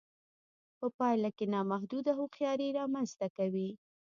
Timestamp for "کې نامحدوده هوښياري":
1.37-2.69